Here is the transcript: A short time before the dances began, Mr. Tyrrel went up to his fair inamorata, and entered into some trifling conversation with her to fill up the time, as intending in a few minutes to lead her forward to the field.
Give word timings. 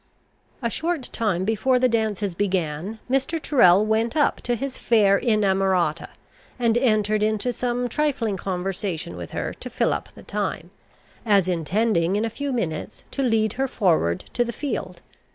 A 0.63 0.69
short 0.71 1.09
time 1.13 1.45
before 1.45 1.77
the 1.77 1.87
dances 1.87 2.33
began, 2.33 2.97
Mr. 3.07 3.39
Tyrrel 3.39 3.85
went 3.85 4.15
up 4.17 4.37
to 4.41 4.55
his 4.55 4.79
fair 4.79 5.19
inamorata, 5.19 6.09
and 6.57 6.75
entered 6.75 7.21
into 7.21 7.53
some 7.53 7.87
trifling 7.87 8.35
conversation 8.35 9.15
with 9.15 9.29
her 9.29 9.53
to 9.59 9.69
fill 9.69 9.93
up 9.93 10.09
the 10.15 10.23
time, 10.23 10.71
as 11.23 11.47
intending 11.47 12.15
in 12.15 12.25
a 12.25 12.31
few 12.31 12.51
minutes 12.51 13.03
to 13.11 13.21
lead 13.21 13.53
her 13.53 13.67
forward 13.67 14.21
to 14.33 14.43
the 14.43 14.51
field. 14.51 15.03